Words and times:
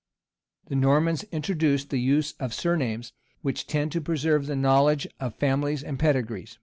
The 0.65 0.73
Normans 0.75 1.21
introduced 1.25 1.91
the 1.91 1.99
use 1.99 2.31
of 2.39 2.55
surnames, 2.55 3.13
which 3.43 3.67
tend 3.67 3.91
to 3.91 4.01
preserve 4.01 4.47
the 4.47 4.55
knowledge 4.55 5.05
of 5.19 5.35
families 5.35 5.83
and 5.83 5.99
pedigrees. 5.99 6.57